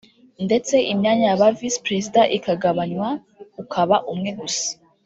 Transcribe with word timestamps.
ndetse 0.45 0.75
imyanya 0.91 1.25
ya 1.29 1.39
ba 1.41 1.47
Visi 1.57 1.79
Perezida 1.85 2.21
ikagabanywa 2.37 3.09
ukaba 3.61 3.95
umwe 4.13 4.31
gusa 4.39 4.67